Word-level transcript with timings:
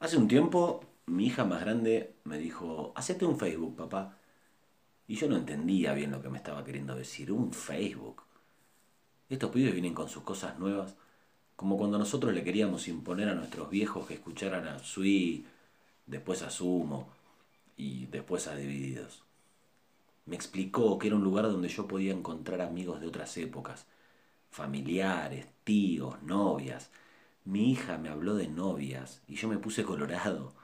Hace 0.00 0.16
un 0.16 0.28
tiempo, 0.28 0.84
mi 1.06 1.26
hija 1.26 1.44
más 1.44 1.60
grande 1.60 2.14
me 2.24 2.38
dijo, 2.38 2.92
hacete 2.94 3.24
un 3.24 3.38
Facebook, 3.38 3.76
papá. 3.76 4.16
Y 5.08 5.16
yo 5.16 5.28
no 5.28 5.36
entendía 5.36 5.92
bien 5.94 6.12
lo 6.12 6.22
que 6.22 6.28
me 6.28 6.38
estaba 6.38 6.64
queriendo 6.64 6.94
decir, 6.94 7.32
un 7.32 7.52
Facebook. 7.52 8.22
Estos 9.28 9.50
pibes 9.50 9.72
vienen 9.72 9.94
con 9.94 10.08
sus 10.08 10.22
cosas 10.22 10.58
nuevas, 10.58 10.94
como 11.56 11.76
cuando 11.76 11.98
nosotros 11.98 12.32
le 12.32 12.44
queríamos 12.44 12.86
imponer 12.88 13.28
a 13.28 13.34
nuestros 13.34 13.70
viejos 13.70 14.06
que 14.06 14.14
escucharan 14.14 14.68
a 14.68 14.78
Sui, 14.78 15.44
después 16.06 16.42
a 16.42 16.50
Sumo 16.50 17.08
y 17.76 18.06
después 18.06 18.46
a 18.46 18.54
Divididos. 18.54 19.24
Me 20.26 20.36
explicó 20.36 20.98
que 20.98 21.08
era 21.08 21.16
un 21.16 21.24
lugar 21.24 21.46
donde 21.46 21.68
yo 21.68 21.88
podía 21.88 22.12
encontrar 22.12 22.60
amigos 22.60 23.00
de 23.00 23.08
otras 23.08 23.36
épocas, 23.38 23.86
familiares, 24.50 25.46
tíos, 25.64 26.22
novias. 26.22 26.90
Mi 27.44 27.70
hija 27.70 27.98
me 27.98 28.08
habló 28.08 28.34
de 28.34 28.48
novias 28.48 29.22
y 29.26 29.36
yo 29.36 29.48
me 29.48 29.58
puse 29.58 29.84
colorado. 29.84 30.54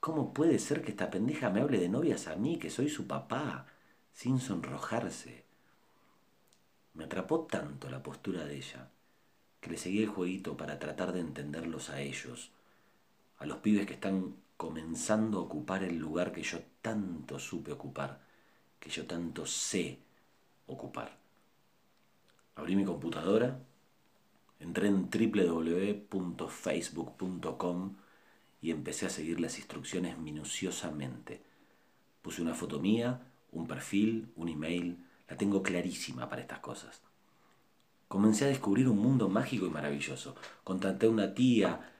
¿Cómo 0.00 0.32
puede 0.32 0.58
ser 0.58 0.82
que 0.82 0.90
esta 0.90 1.10
pendeja 1.10 1.50
me 1.50 1.60
hable 1.60 1.78
de 1.78 1.88
novias 1.88 2.28
a 2.28 2.36
mí, 2.36 2.58
que 2.58 2.70
soy 2.70 2.88
su 2.88 3.06
papá, 3.06 3.66
sin 4.12 4.40
sonrojarse? 4.40 5.44
Me 6.94 7.04
atrapó 7.04 7.46
tanto 7.46 7.88
la 7.90 8.02
postura 8.02 8.44
de 8.44 8.56
ella, 8.56 8.90
que 9.60 9.70
le 9.70 9.76
seguí 9.76 10.02
el 10.02 10.08
jueguito 10.08 10.56
para 10.56 10.78
tratar 10.78 11.12
de 11.12 11.20
entenderlos 11.20 11.90
a 11.90 12.00
ellos, 12.00 12.50
a 13.38 13.46
los 13.46 13.58
pibes 13.58 13.86
que 13.86 13.94
están 13.94 14.34
comenzando 14.56 15.38
a 15.38 15.42
ocupar 15.42 15.84
el 15.84 15.96
lugar 15.98 16.32
que 16.32 16.42
yo 16.42 16.58
tanto 16.82 17.38
supe 17.38 17.72
ocupar, 17.72 18.20
que 18.80 18.90
yo 18.90 19.06
tanto 19.06 19.46
sé 19.46 20.00
ocupar. 20.66 21.16
Abrí 22.56 22.74
mi 22.74 22.84
computadora, 22.84 23.60
entré 24.60 24.88
en 24.88 25.08
www.facebook.com 25.10 27.96
y 28.60 28.70
empecé 28.70 29.06
a 29.06 29.10
seguir 29.10 29.40
las 29.40 29.58
instrucciones 29.58 30.18
minuciosamente. 30.18 31.42
Puse 32.22 32.42
una 32.42 32.54
foto 32.54 32.80
mía, 32.80 33.20
un 33.52 33.66
perfil, 33.66 34.32
un 34.36 34.48
email, 34.48 34.98
la 35.28 35.36
tengo 35.36 35.62
clarísima 35.62 36.28
para 36.28 36.42
estas 36.42 36.58
cosas. 36.58 37.00
Comencé 38.08 38.46
a 38.46 38.48
descubrir 38.48 38.88
un 38.88 38.98
mundo 38.98 39.28
mágico 39.28 39.66
y 39.66 39.70
maravilloso. 39.70 40.34
Contacté 40.64 41.06
a 41.06 41.10
una 41.10 41.34
tía, 41.34 41.92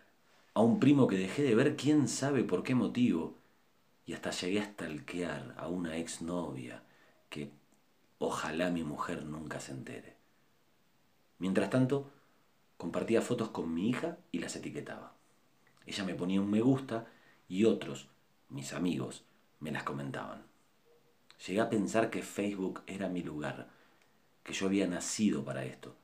a 0.54 0.60
un 0.60 0.80
primo 0.80 1.06
que 1.06 1.16
dejé 1.16 1.42
de 1.42 1.54
ver 1.54 1.76
quién 1.76 2.08
sabe 2.08 2.44
por 2.44 2.62
qué 2.62 2.74
motivo, 2.74 3.36
y 4.06 4.14
hasta 4.14 4.30
llegué 4.30 4.60
a 4.60 4.64
stalkear 4.64 5.54
a 5.58 5.68
una 5.68 5.98
exnovia 5.98 6.82
que 7.28 7.52
ojalá 8.18 8.70
mi 8.70 8.82
mujer 8.82 9.24
nunca 9.24 9.60
se 9.60 9.72
entere. 9.72 10.16
Mientras 11.38 11.68
tanto, 11.68 12.10
compartía 12.78 13.20
fotos 13.20 13.50
con 13.50 13.74
mi 13.74 13.90
hija 13.90 14.16
y 14.32 14.38
las 14.38 14.56
etiquetaba. 14.56 15.12
Ella 15.84 16.04
me 16.04 16.14
ponía 16.14 16.40
un 16.40 16.50
me 16.50 16.62
gusta 16.62 17.06
y 17.48 17.64
otros, 17.64 18.08
mis 18.48 18.72
amigos, 18.72 19.24
me 19.60 19.70
las 19.70 19.82
comentaban. 19.82 20.44
Llegué 21.46 21.60
a 21.60 21.68
pensar 21.68 22.08
que 22.08 22.22
Facebook 22.22 22.82
era 22.86 23.08
mi 23.08 23.22
lugar, 23.22 23.68
que 24.42 24.52
yo 24.54 24.66
había 24.66 24.86
nacido 24.86 25.44
para 25.44 25.64
esto. 25.64 25.94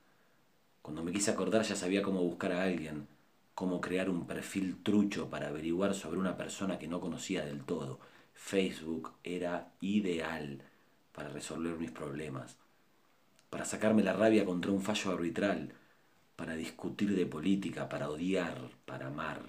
Cuando 0.83 1.03
me 1.03 1.12
quise 1.12 1.31
acordar 1.31 1.62
ya 1.62 1.77
sabía 1.77 2.03
cómo 2.03 2.22
buscar 2.22 2.53
a 2.53 2.64
alguien, 2.64 3.09
cómo 3.55 3.81
crear 3.81 4.11
un 4.11 4.27
perfil 4.27 4.83
trucho 4.83 5.31
para 5.31 5.48
averiguar 5.48 5.94
sobre 5.94 6.19
una 6.19 6.36
persona 6.36 6.78
que 6.78 6.88
no 6.88 7.00
conocía 7.00 7.44
del 7.44 7.64
todo. 7.64 8.00
Facebook 8.34 9.12
era 9.22 9.72
ideal 9.81 10.62
para 11.12 11.28
resolver 11.28 11.78
mis 11.78 11.92
problemas, 11.92 12.59
para 13.48 13.64
sacarme 13.64 14.03
la 14.03 14.12
rabia 14.12 14.44
contra 14.44 14.72
un 14.72 14.83
fallo 14.83 15.12
arbitral, 15.12 15.72
para 16.45 16.56
discutir 16.56 17.17
de 17.17 17.25
política, 17.25 17.89
para 17.89 18.11
odiar, 18.11 18.59
para 18.84 19.06
amar, 19.06 19.41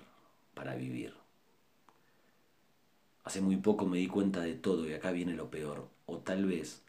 para 0.54 0.76
vivir. 0.76 1.14
Hace 3.26 3.42
muy 3.42 3.58
poco 3.58 3.86
me 3.86 3.98
di 3.98 4.08
cuenta 4.08 4.40
de 4.40 4.54
todo 4.54 4.88
y 4.88 4.94
acá 4.94 5.12
viene 5.12 5.34
lo 5.34 5.52
peor, 5.52 5.90
o 6.06 6.20
tal 6.20 6.46
vez 6.46 6.84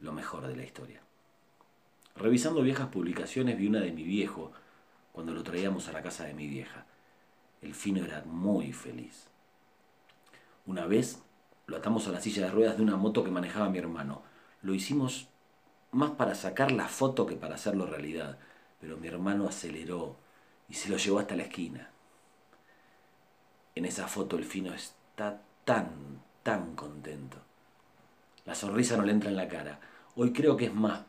lo 0.00 0.12
mejor 0.12 0.48
de 0.48 0.56
la 0.56 0.64
historia. 0.64 1.02
Revisando 2.16 2.62
viejas 2.62 2.88
publicaciones 2.88 3.56
vi 3.56 3.68
una 3.68 3.78
de 3.78 3.92
mi 3.92 4.02
viejo 4.02 4.50
cuando 5.12 5.32
lo 5.32 5.44
traíamos 5.44 5.86
a 5.86 5.92
la 5.92 6.02
casa 6.02 6.24
de 6.24 6.34
mi 6.34 6.48
vieja. 6.48 6.84
El 7.60 7.76
fino 7.76 8.04
era 8.04 8.24
muy 8.24 8.72
feliz. 8.72 9.28
Una 10.66 10.86
vez 10.86 11.22
lo 11.66 11.76
atamos 11.76 12.08
a 12.08 12.10
la 12.10 12.20
silla 12.20 12.46
de 12.46 12.50
ruedas 12.50 12.76
de 12.76 12.82
una 12.82 12.96
moto 12.96 13.22
que 13.22 13.30
manejaba 13.30 13.68
mi 13.68 13.78
hermano. 13.78 14.22
Lo 14.62 14.74
hicimos 14.74 15.28
más 15.92 16.10
para 16.10 16.34
sacar 16.34 16.72
la 16.72 16.88
foto 16.88 17.24
que 17.24 17.36
para 17.36 17.54
hacerlo 17.54 17.86
realidad, 17.86 18.36
pero 18.82 18.96
mi 18.96 19.06
hermano 19.06 19.46
aceleró 19.46 20.16
y 20.68 20.74
se 20.74 20.88
lo 20.88 20.96
llevó 20.96 21.20
hasta 21.20 21.36
la 21.36 21.44
esquina. 21.44 21.88
En 23.76 23.84
esa 23.84 24.08
foto 24.08 24.36
el 24.36 24.44
fino 24.44 24.74
está 24.74 25.40
tan, 25.64 26.20
tan 26.42 26.74
contento. 26.74 27.36
La 28.44 28.56
sonrisa 28.56 28.96
no 28.96 29.04
le 29.04 29.12
entra 29.12 29.30
en 29.30 29.36
la 29.36 29.46
cara. 29.46 29.78
Hoy 30.16 30.32
creo 30.32 30.56
que 30.56 30.64
es 30.64 30.74
más 30.74 31.02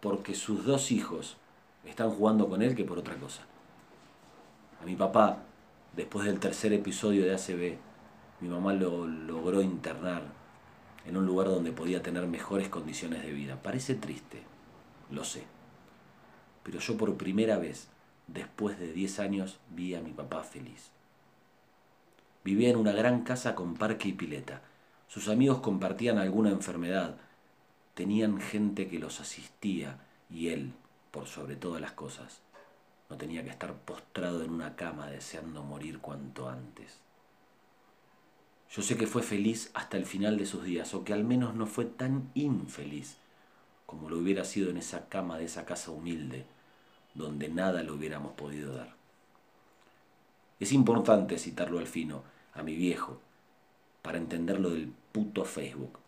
porque 0.00 0.34
sus 0.34 0.64
dos 0.64 0.90
hijos 0.90 1.36
están 1.84 2.10
jugando 2.10 2.48
con 2.48 2.60
él 2.60 2.74
que 2.74 2.84
por 2.84 2.98
otra 2.98 3.14
cosa. 3.14 3.42
A 4.82 4.84
mi 4.84 4.96
papá, 4.96 5.38
después 5.94 6.26
del 6.26 6.40
tercer 6.40 6.72
episodio 6.72 7.24
de 7.24 7.34
ACB, 7.34 7.78
mi 8.40 8.48
mamá 8.48 8.72
lo 8.72 9.06
logró 9.06 9.62
internar 9.62 10.24
en 11.06 11.16
un 11.16 11.24
lugar 11.24 11.46
donde 11.46 11.70
podía 11.70 12.02
tener 12.02 12.26
mejores 12.26 12.68
condiciones 12.68 13.22
de 13.22 13.30
vida. 13.30 13.62
Parece 13.62 13.94
triste, 13.94 14.42
lo 15.08 15.22
sé. 15.22 15.61
Pero 16.62 16.78
yo 16.78 16.96
por 16.96 17.16
primera 17.16 17.58
vez, 17.58 17.88
después 18.26 18.78
de 18.78 18.92
10 18.92 19.18
años, 19.20 19.58
vi 19.70 19.94
a 19.94 20.00
mi 20.00 20.12
papá 20.12 20.42
feliz. 20.42 20.90
Vivía 22.44 22.70
en 22.70 22.76
una 22.76 22.92
gran 22.92 23.22
casa 23.22 23.54
con 23.54 23.74
parque 23.74 24.08
y 24.08 24.12
pileta. 24.12 24.62
Sus 25.08 25.28
amigos 25.28 25.58
compartían 25.58 26.18
alguna 26.18 26.50
enfermedad. 26.50 27.16
Tenían 27.94 28.40
gente 28.40 28.88
que 28.88 28.98
los 28.98 29.20
asistía 29.20 29.98
y 30.30 30.48
él, 30.48 30.72
por 31.10 31.26
sobre 31.26 31.56
todas 31.56 31.80
las 31.80 31.92
cosas, 31.92 32.40
no 33.10 33.16
tenía 33.16 33.44
que 33.44 33.50
estar 33.50 33.74
postrado 33.74 34.42
en 34.42 34.50
una 34.50 34.74
cama 34.74 35.08
deseando 35.08 35.62
morir 35.62 35.98
cuanto 35.98 36.48
antes. 36.48 36.98
Yo 38.70 38.80
sé 38.80 38.96
que 38.96 39.06
fue 39.06 39.22
feliz 39.22 39.70
hasta 39.74 39.98
el 39.98 40.06
final 40.06 40.38
de 40.38 40.46
sus 40.46 40.64
días, 40.64 40.94
o 40.94 41.04
que 41.04 41.12
al 41.12 41.24
menos 41.24 41.54
no 41.54 41.66
fue 41.66 41.84
tan 41.84 42.30
infeliz 42.32 43.18
como 43.92 44.08
lo 44.08 44.16
hubiera 44.16 44.42
sido 44.42 44.70
en 44.70 44.78
esa 44.78 45.10
cama 45.10 45.36
de 45.36 45.44
esa 45.44 45.66
casa 45.66 45.90
humilde, 45.90 46.46
donde 47.12 47.50
nada 47.50 47.82
le 47.82 47.92
hubiéramos 47.92 48.32
podido 48.32 48.74
dar. 48.74 48.94
Es 50.60 50.72
importante 50.72 51.36
citarlo 51.36 51.78
al 51.78 51.86
fino, 51.86 52.22
a 52.54 52.62
mi 52.62 52.74
viejo, 52.74 53.20
para 54.00 54.16
entender 54.16 54.60
lo 54.60 54.70
del 54.70 54.90
puto 55.12 55.44
Facebook. 55.44 55.98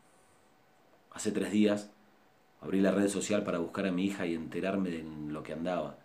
Hace 1.13 1.31
tres 1.31 1.53
días 1.53 1.91
abrí 2.63 2.81
la 2.81 2.91
red 2.91 3.09
social 3.09 3.45
para 3.45 3.59
buscar 3.59 3.87
a 3.87 3.93
mi 3.93 4.07
hija 4.07 4.25
y 4.25 4.35
enterarme 4.35 4.89
de 4.89 5.05
lo 5.29 5.43
que 5.43 5.53
andaba, 5.53 5.99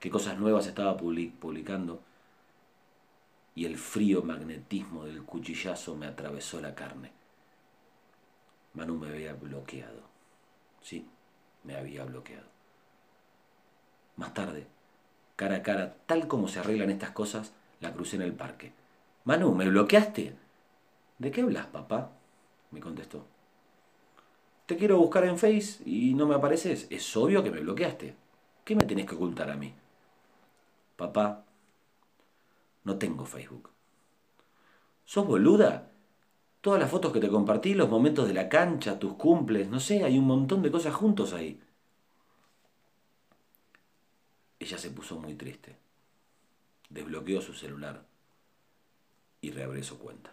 qué 0.00 0.08
cosas 0.08 0.38
nuevas 0.38 0.66
estaba 0.66 0.96
publicando, 0.96 2.00
y 3.54 3.66
el 3.66 3.76
frío 3.76 4.22
magnetismo 4.22 5.04
del 5.04 5.24
cuchillazo 5.24 5.94
me 5.94 6.06
atravesó 6.06 6.58
la 6.62 6.74
carne. 6.74 7.12
Manu 8.72 8.96
me 8.96 9.10
había 9.10 9.34
bloqueado. 9.34 10.11
Sí, 10.82 11.06
me 11.64 11.76
había 11.76 12.04
bloqueado. 12.04 12.46
Más 14.16 14.34
tarde, 14.34 14.66
cara 15.36 15.56
a 15.56 15.62
cara, 15.62 15.96
tal 16.06 16.28
como 16.28 16.48
se 16.48 16.58
arreglan 16.60 16.90
estas 16.90 17.10
cosas, 17.10 17.52
la 17.80 17.92
crucé 17.92 18.16
en 18.16 18.22
el 18.22 18.34
parque. 18.34 18.72
Manu, 19.24 19.54
¿me 19.54 19.68
bloqueaste? 19.68 20.36
¿De 21.18 21.30
qué 21.30 21.42
hablas, 21.42 21.66
papá? 21.66 22.12
me 22.70 22.80
contestó. 22.80 23.26
Te 24.66 24.76
quiero 24.76 24.98
buscar 24.98 25.24
en 25.24 25.38
Face 25.38 25.82
y 25.84 26.14
no 26.14 26.26
me 26.26 26.34
apareces. 26.34 26.86
Es 26.90 27.16
obvio 27.16 27.42
que 27.42 27.50
me 27.50 27.60
bloqueaste. 27.60 28.16
¿Qué 28.64 28.74
me 28.74 28.84
tenés 28.84 29.06
que 29.06 29.14
ocultar 29.14 29.50
a 29.50 29.56
mí? 29.56 29.74
Papá, 30.96 31.44
no 32.84 32.96
tengo 32.96 33.24
Facebook. 33.24 33.70
¿Sos 35.04 35.26
boluda? 35.26 35.91
Todas 36.62 36.78
las 36.78 36.90
fotos 36.92 37.12
que 37.12 37.18
te 37.18 37.28
compartí, 37.28 37.74
los 37.74 37.90
momentos 37.90 38.28
de 38.28 38.34
la 38.34 38.48
cancha, 38.48 39.00
tus 39.00 39.14
cumples, 39.14 39.68
no 39.68 39.80
sé, 39.80 40.04
hay 40.04 40.16
un 40.16 40.26
montón 40.26 40.62
de 40.62 40.70
cosas 40.70 40.94
juntos 40.94 41.32
ahí. 41.32 41.60
Ella 44.60 44.78
se 44.78 44.90
puso 44.90 45.18
muy 45.18 45.34
triste. 45.34 45.76
Desbloqueó 46.88 47.42
su 47.42 47.52
celular 47.52 48.06
y 49.40 49.50
reabrió 49.50 49.82
su 49.82 49.98
cuenta. 49.98 50.30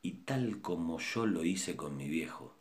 Y 0.00 0.12
tal 0.12 0.62
como 0.62 0.98
yo 1.00 1.26
lo 1.26 1.44
hice 1.44 1.76
con 1.76 1.94
mi 1.98 2.08
viejo, 2.08 2.54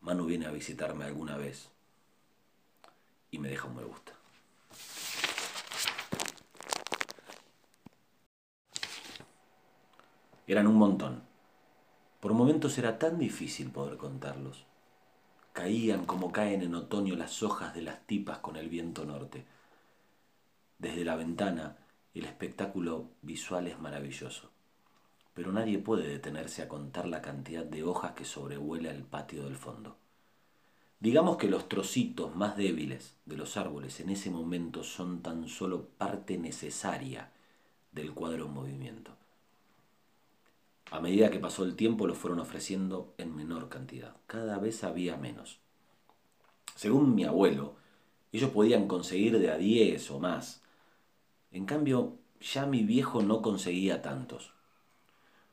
Manu 0.00 0.24
viene 0.24 0.46
a 0.46 0.50
visitarme 0.50 1.04
alguna 1.04 1.36
vez 1.36 1.68
y 3.30 3.38
me 3.38 3.50
deja 3.50 3.68
un 3.68 3.76
me 3.76 3.84
gusta. 3.84 4.14
Eran 10.48 10.68
un 10.68 10.76
montón. 10.76 11.22
Por 12.20 12.32
momentos 12.32 12.78
era 12.78 13.00
tan 13.00 13.18
difícil 13.18 13.70
poder 13.70 13.96
contarlos. 13.96 14.64
Caían 15.52 16.06
como 16.06 16.30
caen 16.30 16.62
en 16.62 16.76
otoño 16.76 17.16
las 17.16 17.42
hojas 17.42 17.74
de 17.74 17.82
las 17.82 18.06
tipas 18.06 18.38
con 18.38 18.54
el 18.54 18.68
viento 18.68 19.04
norte. 19.04 19.44
Desde 20.78 21.04
la 21.04 21.16
ventana 21.16 21.78
El 22.14 22.24
espectáculo 22.26 23.10
visual 23.22 23.66
es 23.66 23.78
maravilloso, 23.80 24.50
pero 25.34 25.50
nadie 25.52 25.78
puede 25.78 26.06
detenerse 26.08 26.62
a 26.62 26.68
contar 26.68 27.08
la 27.08 27.20
cantidad 27.20 27.64
de 27.64 27.82
hojas 27.82 28.12
que 28.12 28.24
sobrevuela 28.24 28.90
el 28.90 29.02
patio 29.02 29.42
del 29.44 29.56
fondo. 29.56 29.96
Digamos 31.00 31.36
que 31.38 31.50
los 31.50 31.68
trocitos 31.68 32.34
más 32.34 32.56
débiles 32.56 33.16
de 33.26 33.36
los 33.36 33.56
árboles 33.56 33.98
en 34.00 34.10
ese 34.10 34.30
momento 34.30 34.84
son 34.84 35.22
tan 35.22 35.48
solo 35.48 35.88
parte 35.98 36.38
necesaria 36.38 37.32
del 37.92 38.14
cuadro 38.14 38.46
en 38.46 38.54
movimiento. 38.54 39.25
A 40.90 41.00
medida 41.00 41.30
que 41.30 41.40
pasó 41.40 41.64
el 41.64 41.74
tiempo 41.74 42.06
lo 42.06 42.14
fueron 42.14 42.38
ofreciendo 42.38 43.14
en 43.18 43.34
menor 43.34 43.68
cantidad, 43.68 44.16
cada 44.26 44.58
vez 44.58 44.84
había 44.84 45.16
menos. 45.16 45.58
Según 46.76 47.14
mi 47.14 47.24
abuelo, 47.24 47.74
ellos 48.32 48.50
podían 48.50 48.86
conseguir 48.86 49.38
de 49.38 49.50
a 49.50 49.56
10 49.56 50.10
o 50.10 50.20
más. 50.20 50.62
En 51.50 51.64
cambio, 51.64 52.18
ya 52.40 52.66
mi 52.66 52.84
viejo 52.84 53.22
no 53.22 53.42
conseguía 53.42 54.02
tantos. 54.02 54.52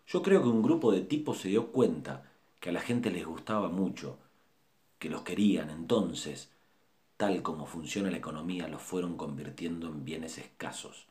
Yo 0.05 0.21
creo 0.21 0.41
que 0.43 0.49
un 0.49 0.61
grupo 0.61 0.91
de 0.91 1.01
tipos 1.01 1.39
se 1.39 1.49
dio 1.49 1.71
cuenta 1.71 2.29
que 2.59 2.69
a 2.69 2.73
la 2.73 2.81
gente 2.81 3.09
les 3.09 3.25
gustaba 3.25 3.69
mucho 3.69 4.17
que 4.99 5.09
los 5.09 5.23
querían 5.23 5.69
entonces, 5.69 6.49
tal 7.17 7.41
como 7.41 7.65
funciona 7.65 8.09
la 8.09 8.17
economía, 8.17 8.67
los 8.67 8.81
fueron 8.81 9.17
convirtiendo 9.17 9.87
en 9.87 10.05
bienes 10.05 10.37
escasos. 10.37 11.07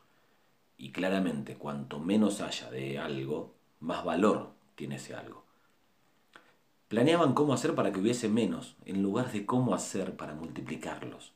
Y 0.77 0.91
claramente, 0.91 1.57
cuanto 1.57 1.99
menos 1.99 2.41
haya 2.41 2.71
de 2.71 2.97
algo, 2.97 3.53
más 3.83 4.05
valor 4.05 4.51
tiene 4.75 4.95
ese 4.95 5.13
algo. 5.13 5.43
Planeaban 6.87 7.33
cómo 7.33 7.53
hacer 7.53 7.75
para 7.75 7.91
que 7.91 7.99
hubiese 7.99 8.29
menos, 8.29 8.77
en 8.85 9.03
lugar 9.03 9.31
de 9.31 9.45
cómo 9.45 9.75
hacer 9.75 10.15
para 10.15 10.33
multiplicarlos. 10.33 11.33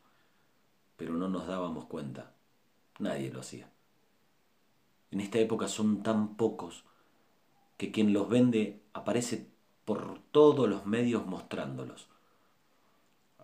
Pero 0.96 1.14
no 1.14 1.28
nos 1.28 1.46
dábamos 1.46 1.86
cuenta. 1.86 2.32
Nadie 3.00 3.32
lo 3.32 3.42
hacía. 3.42 3.70
En 5.12 5.20
esta 5.20 5.40
época 5.40 5.68
son 5.68 6.04
tan 6.04 6.36
pocos 6.36 6.86
que 7.76 7.92
quien 7.92 8.14
los 8.14 8.30
vende 8.30 8.82
aparece 8.94 9.48
por 9.84 10.20
todos 10.32 10.70
los 10.70 10.86
medios 10.86 11.26
mostrándolos. 11.26 12.08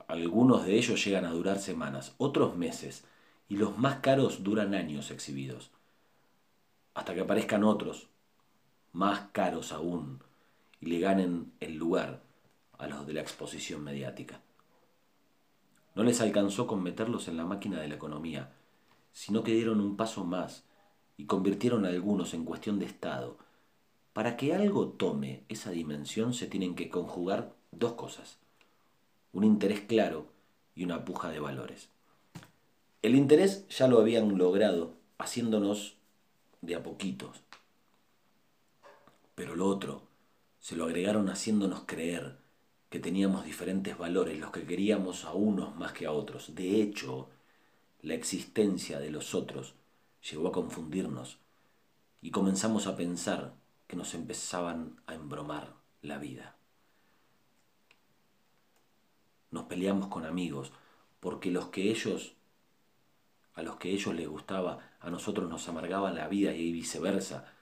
Algunos 0.07 0.65
de 0.65 0.77
ellos 0.77 1.03
llegan 1.03 1.25
a 1.25 1.31
durar 1.31 1.59
semanas, 1.59 2.15
otros 2.17 2.55
meses, 2.55 3.03
y 3.49 3.57
los 3.57 3.77
más 3.77 3.97
caros 3.97 4.43
duran 4.43 4.73
años 4.73 5.11
exhibidos, 5.11 5.71
hasta 6.93 7.13
que 7.13 7.21
aparezcan 7.21 7.63
otros, 7.63 8.07
más 8.93 9.29
caros 9.31 9.71
aún, 9.71 10.21
y 10.79 10.85
le 10.85 10.99
ganen 10.99 11.51
el 11.59 11.75
lugar 11.75 12.21
a 12.77 12.87
los 12.87 13.05
de 13.05 13.13
la 13.13 13.21
exposición 13.21 13.83
mediática. 13.83 14.41
No 15.95 16.03
les 16.03 16.21
alcanzó 16.21 16.65
con 16.65 16.81
meterlos 16.81 17.27
en 17.27 17.37
la 17.37 17.45
máquina 17.45 17.79
de 17.79 17.87
la 17.89 17.95
economía, 17.95 18.53
sino 19.11 19.43
que 19.43 19.53
dieron 19.53 19.81
un 19.81 19.97
paso 19.97 20.23
más 20.23 20.63
y 21.17 21.25
convirtieron 21.25 21.85
a 21.85 21.89
algunos 21.89 22.33
en 22.33 22.45
cuestión 22.45 22.79
de 22.79 22.85
Estado. 22.85 23.37
Para 24.13 24.37
que 24.37 24.53
algo 24.53 24.87
tome 24.87 25.43
esa 25.49 25.71
dimensión 25.71 26.33
se 26.33 26.47
tienen 26.47 26.75
que 26.75 26.89
conjugar 26.89 27.53
dos 27.71 27.93
cosas 27.93 28.37
un 29.33 29.43
interés 29.43 29.81
claro 29.81 30.27
y 30.75 30.83
una 30.83 31.03
puja 31.03 31.29
de 31.29 31.39
valores. 31.39 31.89
El 33.01 33.15
interés 33.15 33.67
ya 33.67 33.87
lo 33.87 33.99
habían 33.99 34.37
logrado 34.37 34.93
haciéndonos 35.17 35.95
de 36.61 36.75
a 36.75 36.83
poquitos, 36.83 37.41
pero 39.35 39.55
lo 39.55 39.67
otro 39.67 40.07
se 40.59 40.75
lo 40.75 40.85
agregaron 40.85 41.29
haciéndonos 41.29 41.83
creer 41.85 42.37
que 42.89 42.99
teníamos 42.99 43.45
diferentes 43.45 43.97
valores, 43.97 44.39
los 44.39 44.51
que 44.51 44.65
queríamos 44.65 45.25
a 45.25 45.33
unos 45.33 45.75
más 45.75 45.93
que 45.93 46.05
a 46.05 46.11
otros. 46.11 46.55
De 46.55 46.81
hecho, 46.81 47.29
la 48.01 48.13
existencia 48.13 48.99
de 48.99 49.09
los 49.09 49.33
otros 49.33 49.73
llegó 50.29 50.47
a 50.47 50.51
confundirnos 50.51 51.39
y 52.21 52.31
comenzamos 52.31 52.87
a 52.87 52.95
pensar 52.95 53.55
que 53.87 53.95
nos 53.95 54.13
empezaban 54.13 55.01
a 55.07 55.15
embromar 55.15 55.73
la 56.01 56.17
vida 56.17 56.55
nos 59.53 59.65
peleamos 59.65 60.07
con 60.07 60.25
amigos, 60.25 60.73
porque 61.19 61.51
los 61.51 61.67
que 61.67 61.91
ellos, 61.91 62.33
a 63.53 63.61
los 63.61 63.75
que 63.77 63.91
ellos 63.91 64.13
les 64.15 64.27
gustaba, 64.27 64.79
a 64.99 65.09
nosotros 65.11 65.47
nos 65.47 65.69
amargaba 65.69 66.11
la 66.11 66.27
vida 66.27 66.53
y 66.55 66.71
viceversa. 66.71 67.53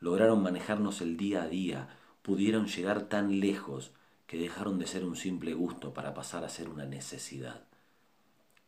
Lograron 0.00 0.42
manejarnos 0.42 1.00
el 1.00 1.16
día 1.16 1.42
a 1.42 1.48
día, 1.48 1.88
pudieron 2.22 2.66
llegar 2.66 3.08
tan 3.08 3.40
lejos 3.40 3.92
que 4.26 4.38
dejaron 4.38 4.78
de 4.78 4.86
ser 4.86 5.04
un 5.04 5.16
simple 5.16 5.54
gusto 5.54 5.94
para 5.94 6.14
pasar 6.14 6.44
a 6.44 6.48
ser 6.48 6.68
una 6.68 6.84
necesidad, 6.84 7.64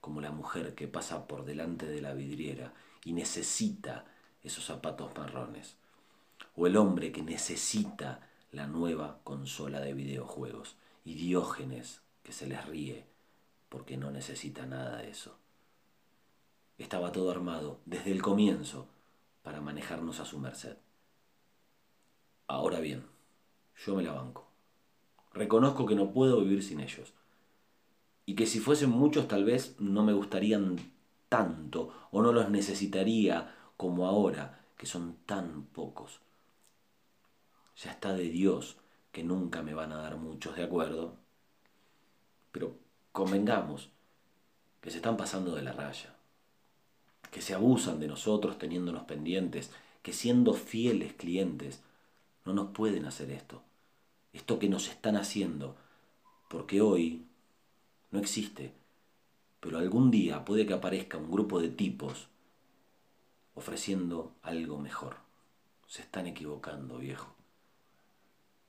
como 0.01 0.21
la 0.21 0.31
mujer 0.31 0.75
que 0.75 0.89
pasa 0.89 1.27
por 1.27 1.45
delante 1.45 1.87
de 1.87 2.01
la 2.01 2.15
vidriera 2.15 2.73
y 3.05 3.13
necesita 3.13 4.05
esos 4.43 4.65
zapatos 4.65 5.17
marrones, 5.17 5.77
o 6.57 6.67
el 6.67 6.77
hombre 6.77 7.13
que 7.13 7.23
necesita 7.23 8.29
la 8.53 8.67
nueva 8.67 9.21
consola 9.25 9.81
de 9.81 9.95
videojuegos, 9.95 10.77
y 11.05 11.15
Diógenes 11.15 12.03
que 12.23 12.33
se 12.33 12.47
les 12.47 12.67
ríe 12.67 13.07
porque 13.69 13.97
no 13.97 14.11
necesita 14.11 14.67
nada 14.67 14.99
de 14.99 15.11
eso. 15.11 15.39
Estaba 16.79 17.13
todo 17.13 17.31
armado 17.31 17.81
desde 17.87 18.13
el 18.13 18.23
comienzo 18.23 18.89
para 19.43 19.61
manejarnos 19.61 20.21
a 20.21 20.25
su 20.25 20.39
merced. 20.39 20.77
Ahora 22.49 22.81
bien, 22.81 23.05
yo 23.85 23.95
me 23.95 24.03
la 24.03 24.13
banco. 24.13 24.47
Reconozco 25.35 25.85
que 25.85 25.95
no 25.95 26.13
puedo 26.13 26.41
vivir 26.41 26.65
sin 26.65 26.81
ellos. 26.81 27.13
Y 28.25 28.35
que 28.35 28.47
si 28.47 28.59
fuesen 28.59 28.91
muchos 28.91 29.29
tal 29.29 29.45
vez 29.45 29.77
no 29.79 30.03
me 30.03 30.15
gustarían 30.15 30.77
tanto 31.29 31.93
o 32.11 32.23
no 32.23 32.33
los 32.33 32.49
necesitaría 32.49 33.55
como 33.77 34.07
ahora, 34.07 34.65
que 34.79 34.87
son 34.87 35.17
tan 35.27 35.65
pocos. 35.65 36.21
Ya 37.77 37.91
está 37.91 38.15
de 38.15 38.31
Dios 38.31 38.79
que 39.13 39.23
nunca 39.23 39.63
me 39.63 39.75
van 39.75 39.93
a 39.93 39.99
dar 39.99 40.17
muchos, 40.17 40.57
¿de 40.57 40.65
acuerdo? 40.65 41.17
Pero 42.51 42.77
convengamos 43.13 43.91
que 44.81 44.91
se 44.91 44.97
están 44.97 45.19
pasando 45.19 45.55
de 45.55 45.63
la 45.63 45.73
raya, 45.73 46.15
que 47.31 47.43
se 47.43 47.55
abusan 47.55 48.01
de 48.01 48.09
nosotros 48.09 48.59
teniéndonos 48.59 49.05
pendientes, 49.05 49.71
que 50.03 50.13
siendo 50.13 50.55
fieles 50.55 51.13
clientes 51.13 51.83
no 52.49 52.55
nos 52.55 52.71
pueden 52.71 53.05
hacer 53.05 53.31
esto, 53.31 53.63
esto 54.33 54.59
que 54.59 54.71
nos 54.71 54.89
están 54.89 55.17
haciendo, 55.17 55.77
porque 56.49 56.81
hoy 56.81 57.27
no 58.11 58.19
existe, 58.19 58.73
pero 59.61 59.77
algún 59.77 60.11
día 60.11 60.47
puede 60.47 60.65
que 60.65 60.73
aparezca 60.73 61.19
un 61.19 61.31
grupo 61.31 61.61
de 61.61 61.69
tipos 61.69 62.29
ofreciendo 63.55 64.33
algo 64.41 64.79
mejor. 64.79 65.17
Se 65.87 66.01
están 66.01 66.27
equivocando, 66.27 66.97
viejo. 66.97 67.35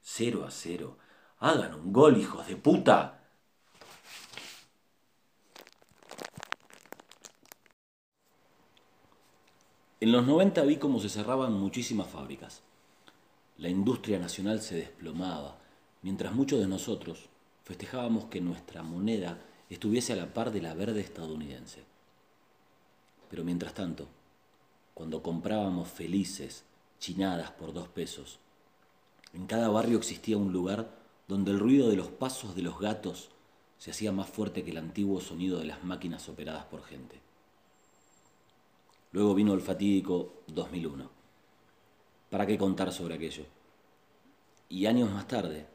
Cero 0.02 0.44
a 0.46 0.52
cero. 0.52 0.98
Hagan 1.40 1.74
un 1.74 1.94
gol, 1.94 2.18
hijos 2.18 2.48
de 2.48 2.58
puta. 2.58 3.22
En 10.02 10.12
los 10.12 10.28
90 10.28 10.64
vi 10.64 10.76
cómo 10.76 11.00
se 11.00 11.08
cerraban 11.08 11.54
muchísimas 11.54 12.10
fábricas. 12.10 12.62
La 13.60 13.68
industria 13.68 14.20
nacional 14.20 14.62
se 14.62 14.76
desplomaba, 14.76 15.58
mientras 16.02 16.34
muchos 16.34 16.62
de 16.62 16.68
nosotros 16.68 17.28
festejábamos 17.66 18.26
que 18.26 18.40
nuestra 18.40 18.84
moneda 18.84 19.38
estuviese 19.70 20.14
a 20.14 20.16
la 20.16 20.34
par 20.34 20.54
de 20.54 20.62
la 20.62 20.74
verde 20.74 21.02
estadounidense. 21.02 21.84
Pero 23.30 23.44
mientras 23.44 23.74
tanto, 23.74 24.08
cuando 24.94 25.22
comprábamos 25.22 25.90
felices 25.90 26.64
chinadas 27.02 27.52
por 27.52 27.74
dos 27.74 27.90
pesos, 27.90 28.40
en 29.34 29.46
cada 29.46 29.68
barrio 29.68 29.98
existía 29.98 30.38
un 30.38 30.54
lugar 30.54 30.96
donde 31.28 31.52
el 31.52 31.60
ruido 31.60 31.90
de 31.90 31.98
los 31.98 32.08
pasos 32.08 32.56
de 32.56 32.62
los 32.62 32.80
gatos 32.80 33.30
se 33.78 33.92
hacía 33.92 34.14
más 34.14 34.30
fuerte 34.30 34.64
que 34.64 34.72
el 34.72 34.78
antiguo 34.78 35.20
sonido 35.20 35.60
de 35.60 35.66
las 35.66 35.84
máquinas 35.84 36.30
operadas 36.30 36.64
por 36.64 36.84
gente. 36.84 37.20
Luego 39.12 39.36
vino 39.36 39.54
el 39.54 39.60
fatídico 39.60 40.44
2001. 40.48 41.19
¿Para 42.30 42.46
qué 42.46 42.58
contar 42.58 42.92
sobre 42.92 43.16
aquello? 43.16 43.46
Y 44.70 44.86
años 44.86 45.12
más 45.12 45.28
tarde, 45.28 45.66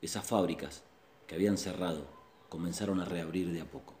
esas 0.00 0.26
fábricas 0.26 0.82
que 1.26 1.34
habían 1.34 1.58
cerrado 1.58 2.06
comenzaron 2.48 3.00
a 3.00 3.04
reabrir 3.04 3.52
de 3.52 3.60
a 3.60 3.64
poco. 3.64 3.94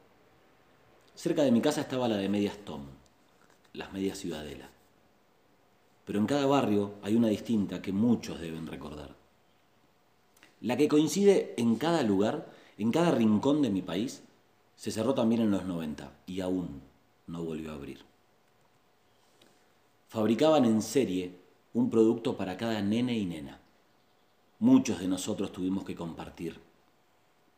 Cerca 1.14 1.42
de 1.42 1.52
mi 1.52 1.60
casa 1.60 1.82
estaba 1.82 2.08
la 2.08 2.16
de 2.16 2.28
Medias 2.28 2.56
Tom, 2.64 2.86
las 3.72 3.92
Medias 3.92 4.18
Ciudadela. 4.18 4.70
Pero 6.04 6.18
en 6.18 6.26
cada 6.26 6.46
barrio 6.46 6.94
hay 7.02 7.14
una 7.14 7.28
distinta 7.28 7.82
que 7.82 7.92
muchos 7.92 8.40
deben 8.40 8.66
recordar. 8.66 9.14
La 10.60 10.76
que 10.76 10.88
coincide 10.88 11.54
en 11.58 11.76
cada 11.76 12.02
lugar, 12.02 12.50
en 12.78 12.90
cada 12.90 13.10
rincón 13.10 13.60
de 13.60 13.70
mi 13.70 13.82
país, 13.82 14.22
se 14.76 14.90
cerró 14.90 15.14
también 15.14 15.42
en 15.42 15.50
los 15.50 15.64
90 15.64 16.10
y 16.26 16.40
aún 16.40 16.80
no 17.26 17.44
volvió 17.44 17.72
a 17.72 17.74
abrir 17.74 18.08
fabricaban 20.08 20.64
en 20.64 20.82
serie 20.82 21.38
un 21.74 21.90
producto 21.90 22.36
para 22.36 22.56
cada 22.56 22.80
nene 22.80 23.16
y 23.16 23.26
nena. 23.26 23.60
Muchos 24.58 25.00
de 25.00 25.08
nosotros 25.08 25.52
tuvimos 25.52 25.84
que 25.84 25.94
compartir, 25.94 26.60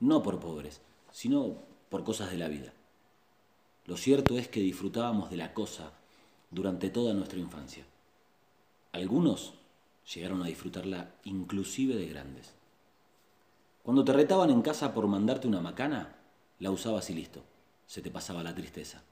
no 0.01 0.23
por 0.23 0.41
pobres, 0.41 0.81
sino 1.13 1.57
por 1.89 2.05
cosas 2.05 2.31
de 2.31 2.39
la 2.39 2.49
vida. 2.49 2.73
Lo 3.87 3.97
cierto 3.97 4.37
es 4.37 4.49
que 4.49 4.61
disfrutábamos 4.61 5.31
de 5.31 5.37
la 5.37 5.55
cosa 5.55 5.93
durante 6.51 6.91
toda 6.91 7.15
nuestra 7.15 7.39
infancia. 7.39 7.85
Algunos 8.93 9.55
llegaron 10.15 10.43
a 10.43 10.47
disfrutarla 10.47 11.15
inclusive 11.25 11.97
de 11.97 12.07
grandes. 12.07 12.55
Cuando 13.83 14.05
te 14.05 14.13
retaban 14.13 14.51
en 14.51 14.63
casa 14.63 14.93
por 14.93 15.07
mandarte 15.07 15.49
una 15.49 15.61
macana, 15.61 16.17
la 16.59 16.71
usabas 16.71 17.09
y 17.11 17.15
listo, 17.15 17.43
se 17.87 18.03
te 18.03 18.11
pasaba 18.11 18.43
la 18.43 18.55
tristeza. 18.55 19.03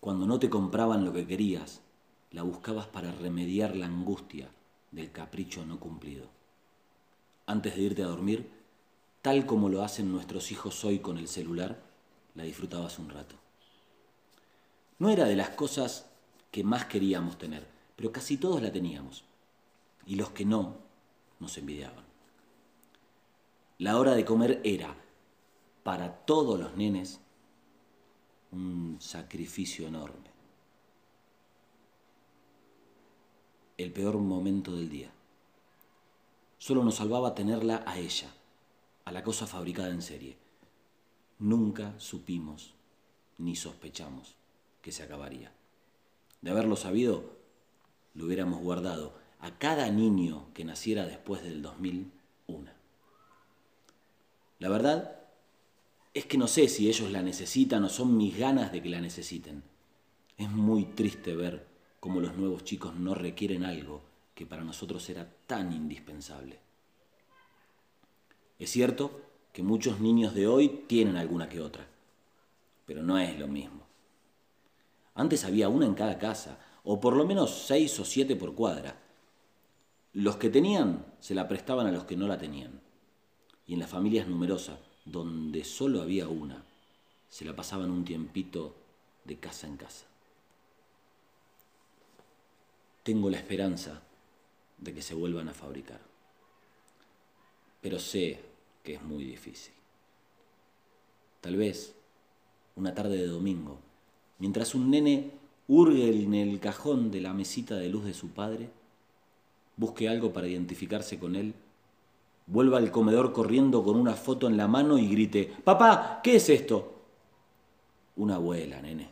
Cuando 0.00 0.26
no 0.26 0.38
te 0.38 0.50
compraban 0.50 1.04
lo 1.04 1.12
que 1.12 1.26
querías, 1.26 1.82
la 2.32 2.42
buscabas 2.42 2.86
para 2.86 3.12
remediar 3.12 3.74
la 3.74 3.86
angustia 3.86 4.50
del 4.90 5.10
capricho 5.10 5.64
no 5.64 5.80
cumplido. 5.80 6.28
Antes 7.46 7.76
de 7.76 7.82
irte 7.82 8.02
a 8.02 8.06
dormir, 8.06 8.50
tal 9.22 9.46
como 9.46 9.68
lo 9.68 9.82
hacen 9.82 10.12
nuestros 10.12 10.52
hijos 10.52 10.84
hoy 10.84 11.00
con 11.00 11.18
el 11.18 11.28
celular, 11.28 11.82
la 12.34 12.44
disfrutabas 12.44 12.98
un 12.98 13.10
rato. 13.10 13.34
No 14.98 15.10
era 15.10 15.24
de 15.24 15.36
las 15.36 15.50
cosas 15.50 16.06
que 16.50 16.62
más 16.62 16.84
queríamos 16.84 17.38
tener, 17.38 17.66
pero 17.96 18.12
casi 18.12 18.36
todos 18.36 18.62
la 18.62 18.72
teníamos. 18.72 19.24
Y 20.06 20.14
los 20.14 20.30
que 20.30 20.44
no, 20.44 20.76
nos 21.40 21.56
envidiaban. 21.58 22.04
La 23.78 23.98
hora 23.98 24.14
de 24.14 24.24
comer 24.24 24.60
era, 24.62 24.94
para 25.82 26.24
todos 26.24 26.60
los 26.60 26.76
nenes, 26.76 27.20
un 28.52 28.98
sacrificio 29.00 29.88
enorme. 29.88 30.29
El 33.80 33.92
peor 33.92 34.18
momento 34.18 34.76
del 34.76 34.90
día. 34.90 35.10
Solo 36.58 36.84
nos 36.84 36.96
salvaba 36.96 37.34
tenerla 37.34 37.82
a 37.86 37.98
ella, 37.98 38.28
a 39.06 39.10
la 39.10 39.22
cosa 39.22 39.46
fabricada 39.46 39.88
en 39.88 40.02
serie. 40.02 40.36
Nunca 41.38 41.98
supimos 41.98 42.74
ni 43.38 43.56
sospechamos 43.56 44.34
que 44.82 44.92
se 44.92 45.02
acabaría. 45.02 45.54
De 46.42 46.50
haberlo 46.50 46.76
sabido, 46.76 47.38
lo 48.12 48.26
hubiéramos 48.26 48.60
guardado 48.60 49.14
a 49.38 49.56
cada 49.56 49.90
niño 49.90 50.52
que 50.52 50.66
naciera 50.66 51.06
después 51.06 51.42
del 51.42 51.62
2001. 51.62 52.70
La 54.58 54.68
verdad 54.68 55.22
es 56.12 56.26
que 56.26 56.36
no 56.36 56.48
sé 56.48 56.68
si 56.68 56.90
ellos 56.90 57.10
la 57.10 57.22
necesitan 57.22 57.82
o 57.84 57.88
son 57.88 58.18
mis 58.18 58.36
ganas 58.36 58.72
de 58.72 58.82
que 58.82 58.90
la 58.90 59.00
necesiten. 59.00 59.62
Es 60.36 60.50
muy 60.50 60.84
triste 60.84 61.34
ver 61.34 61.69
cómo 62.00 62.20
los 62.20 62.34
nuevos 62.34 62.64
chicos 62.64 62.94
no 62.94 63.14
requieren 63.14 63.64
algo 63.64 64.00
que 64.34 64.46
para 64.46 64.64
nosotros 64.64 65.08
era 65.10 65.30
tan 65.46 65.72
indispensable. 65.72 66.58
Es 68.58 68.70
cierto 68.70 69.20
que 69.52 69.62
muchos 69.62 70.00
niños 70.00 70.34
de 70.34 70.46
hoy 70.46 70.84
tienen 70.86 71.16
alguna 71.16 71.48
que 71.48 71.60
otra, 71.60 71.86
pero 72.86 73.02
no 73.02 73.18
es 73.18 73.38
lo 73.38 73.46
mismo. 73.46 73.82
Antes 75.14 75.44
había 75.44 75.68
una 75.68 75.86
en 75.86 75.94
cada 75.94 76.18
casa, 76.18 76.58
o 76.84 77.00
por 77.00 77.14
lo 77.14 77.26
menos 77.26 77.64
seis 77.66 77.98
o 78.00 78.04
siete 78.04 78.36
por 78.36 78.54
cuadra. 78.54 78.96
Los 80.14 80.36
que 80.36 80.48
tenían 80.48 81.04
se 81.20 81.34
la 81.34 81.46
prestaban 81.46 81.86
a 81.86 81.92
los 81.92 82.04
que 82.04 82.16
no 82.16 82.26
la 82.26 82.38
tenían. 82.38 82.80
Y 83.66 83.74
en 83.74 83.80
las 83.80 83.90
familias 83.90 84.26
numerosas, 84.26 84.78
donde 85.04 85.64
solo 85.64 86.00
había 86.02 86.28
una, 86.28 86.64
se 87.28 87.44
la 87.44 87.54
pasaban 87.54 87.90
un 87.90 88.04
tiempito 88.04 88.74
de 89.24 89.38
casa 89.38 89.66
en 89.66 89.76
casa. 89.76 90.09
Tengo 93.10 93.28
la 93.28 93.38
esperanza 93.38 94.00
de 94.78 94.94
que 94.94 95.02
se 95.02 95.16
vuelvan 95.16 95.48
a 95.48 95.52
fabricar, 95.52 95.98
pero 97.80 97.98
sé 97.98 98.38
que 98.84 98.94
es 98.94 99.02
muy 99.02 99.24
difícil. 99.24 99.74
Tal 101.40 101.56
vez 101.56 101.92
una 102.76 102.94
tarde 102.94 103.16
de 103.16 103.26
domingo 103.26 103.80
mientras 104.38 104.76
un 104.76 104.92
nene 104.92 105.32
hurgue 105.66 106.22
en 106.22 106.34
el 106.34 106.60
cajón 106.60 107.10
de 107.10 107.20
la 107.20 107.34
mesita 107.34 107.74
de 107.74 107.88
luz 107.88 108.04
de 108.04 108.14
su 108.14 108.28
padre, 108.28 108.70
busque 109.76 110.08
algo 110.08 110.32
para 110.32 110.46
identificarse 110.46 111.18
con 111.18 111.34
él, 111.34 111.52
vuelva 112.46 112.78
al 112.78 112.92
comedor 112.92 113.32
corriendo 113.32 113.82
con 113.82 113.96
una 113.96 114.14
foto 114.14 114.46
en 114.46 114.56
la 114.56 114.68
mano 114.68 114.98
y 114.98 115.08
grite, 115.08 115.52
Papá, 115.64 116.20
¿qué 116.22 116.36
es 116.36 116.48
esto? 116.48 116.94
Una 118.14 118.36
abuela, 118.36 118.80
nene, 118.80 119.08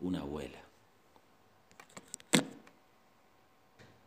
una 0.00 0.20
abuela. 0.20 0.65